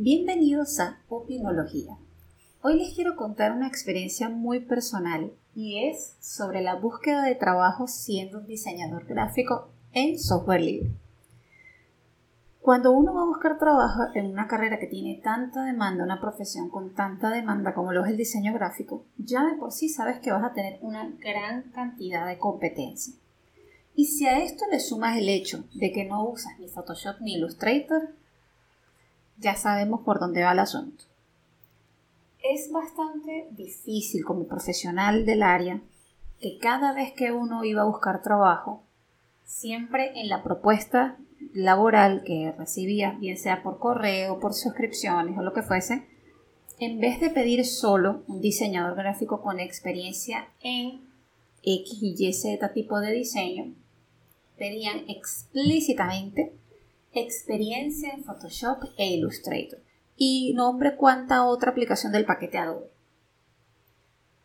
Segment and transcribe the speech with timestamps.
[0.00, 1.98] Bienvenidos a Opinología.
[2.62, 7.88] Hoy les quiero contar una experiencia muy personal y es sobre la búsqueda de trabajo
[7.88, 10.92] siendo un diseñador gráfico en software libre.
[12.60, 16.70] Cuando uno va a buscar trabajo en una carrera que tiene tanta demanda, una profesión
[16.70, 20.30] con tanta demanda como lo es el diseño gráfico, ya de por sí sabes que
[20.30, 23.14] vas a tener una gran cantidad de competencia.
[23.96, 27.34] Y si a esto le sumas el hecho de que no usas ni Photoshop ni
[27.34, 28.14] Illustrator,
[29.38, 31.04] ya sabemos por dónde va el asunto.
[32.42, 35.80] Es bastante difícil como profesional del área
[36.40, 38.82] que cada vez que uno iba a buscar trabajo,
[39.44, 41.16] siempre en la propuesta
[41.52, 46.06] laboral que recibía, bien sea por correo, por suscripciones o lo que fuese,
[46.78, 51.00] en vez de pedir solo un diseñador gráfico con experiencia en
[51.62, 53.74] X y Y Z tipo de diseño,
[54.56, 56.52] pedían explícitamente
[57.12, 59.80] experiencia en Photoshop e Illustrator
[60.16, 62.90] y nombre cuánta otra aplicación del paquete Adobe.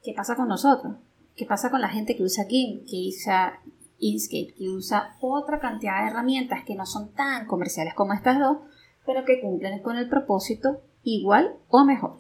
[0.03, 0.95] ¿Qué pasa con nosotros?
[1.35, 3.59] ¿Qué pasa con la gente que usa GIMP, que usa
[3.99, 8.57] Inkscape, que usa otra cantidad de herramientas que no son tan comerciales como estas dos,
[9.05, 12.19] pero que cumplen con el propósito igual o mejor?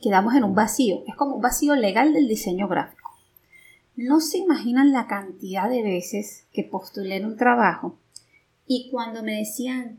[0.00, 3.10] Quedamos en un vacío, es como un vacío legal del diseño gráfico.
[3.96, 7.98] No se imaginan la cantidad de veces que postulé en un trabajo
[8.68, 9.98] y cuando me decían,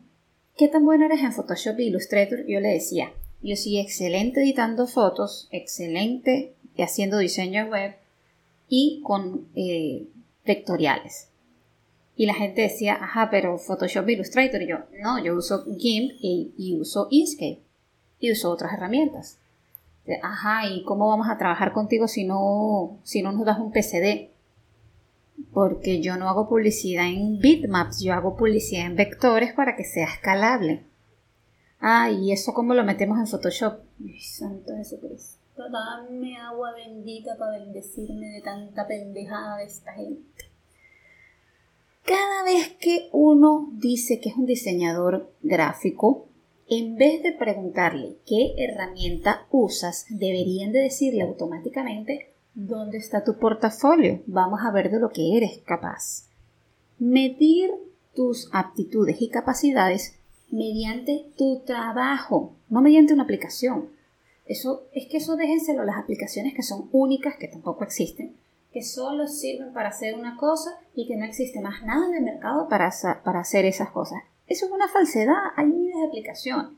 [0.55, 2.45] ¿qué tan bueno eres en Photoshop e Illustrator?
[2.47, 6.53] Yo le decía, yo soy excelente editando fotos, excelente
[6.83, 7.95] haciendo diseño web
[8.67, 10.07] y con eh,
[10.45, 11.29] vectoriales.
[12.15, 14.61] Y la gente decía, ajá, pero Photoshop e Illustrator.
[14.61, 17.59] Y yo, no, yo uso GIMP y, uso Inkscape.
[18.19, 19.37] Y uso otras herramientas.
[20.21, 24.29] Ajá, ¿y cómo vamos a trabajar contigo si no, si no nos das un PCD?
[25.53, 30.05] Porque yo no hago publicidad en bitmaps, yo hago publicidad en vectores para que sea
[30.05, 30.85] escalable.
[31.79, 33.79] Ah, y eso cómo lo metemos en Photoshop.
[34.03, 35.39] Ay, santo Jesucristo.
[35.71, 40.45] Dame agua bendita para bendecirme de tanta pendejada de esta gente.
[42.03, 46.27] Cada vez que uno dice que es un diseñador gráfico,
[46.67, 54.21] en vez de preguntarle qué herramienta usas, deberían de decirle automáticamente ¿Dónde está tu portafolio?
[54.27, 56.27] Vamos a ver de lo que eres capaz.
[56.97, 57.71] Medir
[58.13, 60.19] tus aptitudes y capacidades
[60.51, 63.91] mediante tu trabajo, no mediante una aplicación.
[64.45, 68.35] Eso es que eso déjenselo las aplicaciones que son únicas, que tampoco existen,
[68.73, 72.23] que solo sirven para hacer una cosa y que no existe más nada en el
[72.23, 74.19] mercado para, hacer esas cosas.
[74.47, 76.73] Eso es una falsedad, hay miles de aplicaciones.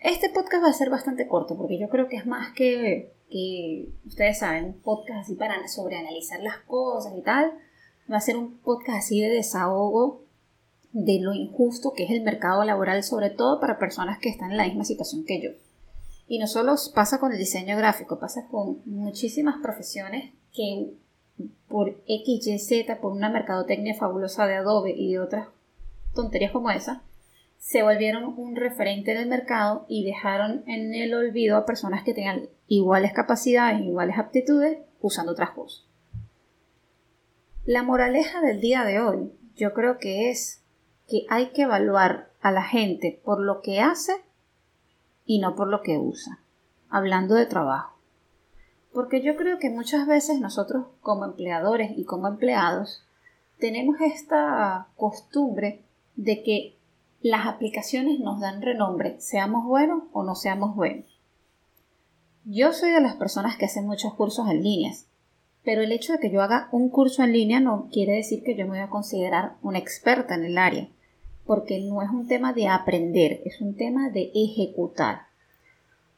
[0.00, 3.88] Este podcast va a ser bastante corto porque yo creo que es más que que
[4.06, 7.52] ustedes saben, un podcast así para sobreanalizar las cosas y tal.
[8.10, 10.24] Va a ser un podcast así de desahogo
[10.92, 14.56] de lo injusto que es el mercado laboral, sobre todo para personas que están en
[14.56, 15.50] la misma situación que yo.
[16.26, 20.92] Y no solo pasa con el diseño gráfico, pasa con muchísimas profesiones que
[21.68, 25.48] por X, Y, Z, por una mercadotecnia fabulosa de Adobe y de otras
[26.14, 27.02] tonterías como esa,
[27.60, 32.48] se volvieron un referente del mercado y dejaron en el olvido a personas que tengan
[32.66, 35.84] iguales capacidades, iguales aptitudes, usando otras cosas.
[37.66, 40.64] La moraleja del día de hoy yo creo que es
[41.06, 44.14] que hay que evaluar a la gente por lo que hace
[45.26, 46.40] y no por lo que usa,
[46.88, 47.98] hablando de trabajo.
[48.94, 53.04] Porque yo creo que muchas veces nosotros como empleadores y como empleados
[53.58, 55.84] tenemos esta costumbre
[56.16, 56.79] de que
[57.22, 61.04] las aplicaciones nos dan renombre, seamos buenos o no seamos buenos.
[62.46, 65.06] Yo soy de las personas que hacen muchos cursos en líneas,
[65.62, 68.56] pero el hecho de que yo haga un curso en línea no quiere decir que
[68.56, 70.88] yo me voy a considerar una experta en el área,
[71.44, 75.26] porque no es un tema de aprender, es un tema de ejecutar.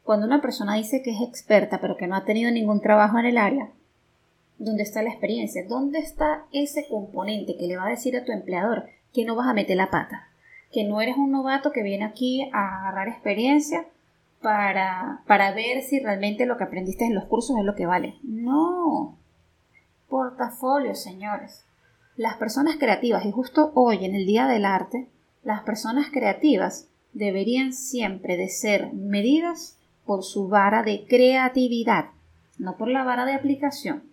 [0.04, 3.26] Cuando una persona dice que es experta pero que no ha tenido ningún trabajo en
[3.26, 3.72] el área,
[4.58, 5.66] ¿dónde está la experiencia?
[5.66, 9.48] ¿Dónde está ese componente que le va a decir a tu empleador que no vas
[9.48, 10.28] a meter la pata?
[10.72, 13.86] Que no eres un novato que viene aquí a agarrar experiencia
[14.40, 18.16] para, para ver si realmente lo que aprendiste en los cursos es lo que vale.
[18.22, 19.16] No.
[20.08, 21.64] Portafolio, señores.
[22.16, 25.08] Las personas creativas, y justo hoy en el Día del Arte,
[25.42, 32.06] las personas creativas deberían siempre de ser medidas por su vara de creatividad,
[32.58, 34.04] no por la vara de aplicación.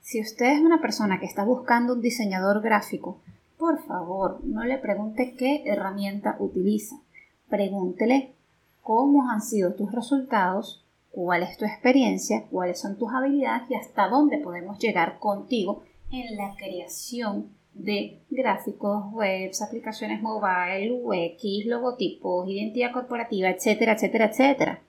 [0.00, 3.20] Si usted es una persona que está buscando un diseñador gráfico
[3.66, 7.00] por favor, no le pregunte qué herramienta utiliza.
[7.48, 8.36] Pregúntele
[8.80, 14.06] cómo han sido tus resultados, cuál es tu experiencia, cuáles son tus habilidades y hasta
[14.06, 15.82] dónde podemos llegar contigo
[16.12, 24.80] en la creación de gráficos, webs, aplicaciones mobile, UX, logotipos, identidad corporativa, etcétera, etcétera, etcétera.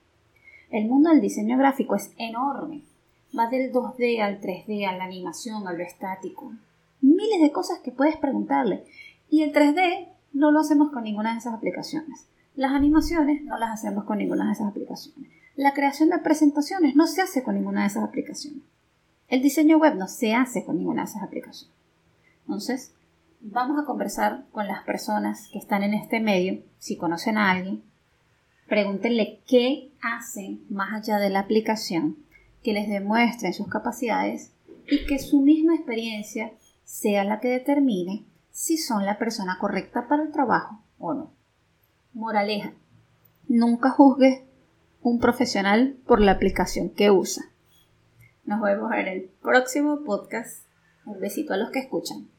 [0.70, 2.84] El mundo del diseño gráfico es enorme.
[3.36, 6.52] Va del 2D al 3D, a la animación, a lo estático.
[7.18, 8.86] Miles de cosas que puedes preguntarle.
[9.28, 12.28] Y el 3D no lo hacemos con ninguna de esas aplicaciones.
[12.56, 15.31] Las animaciones no las hacemos con ninguna de esas aplicaciones.
[15.56, 18.62] La creación de presentaciones no se hace con ninguna de esas aplicaciones.
[19.30, 21.75] El diseño web no se hace con ninguna de esas aplicaciones.
[22.46, 22.94] Entonces,
[23.42, 27.81] vamos a conversar con las personas que están en este medio, si conocen a alguien,
[28.68, 32.18] pregúntenle qué hacen más allá de la aplicación,
[32.64, 34.52] que les demuestren sus capacidades
[34.88, 36.52] y que su misma experiencia
[36.88, 41.31] sea la que determine si son la persona correcta para el trabajo o no.
[42.13, 42.74] Moraleja,
[43.50, 44.42] nunca juzgues
[45.01, 47.44] un profesional por la aplicación que usa.
[48.45, 50.66] Nos vemos en el próximo podcast.
[51.06, 52.30] Un besito a los que escuchan.